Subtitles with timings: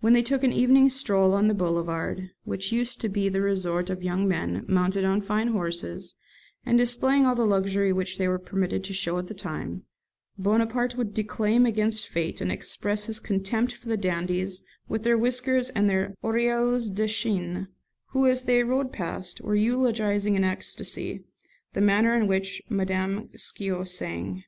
[0.00, 3.90] When they took an evening stroll on the Boulevard, which used to be the resort
[3.90, 6.14] of young men, mounted on fine horses,
[6.64, 9.82] and displaying all the luxury which they were permitted to show at that time,
[10.38, 15.68] Bonaparte would declaim against fate, and express his contempt for the dandies with their whiskers
[15.68, 17.68] and their 'orielles de chiene',
[18.12, 21.22] who, as they rode past, were eulogising in ecstasy
[21.74, 24.42] the manner in which Madame Scio sang.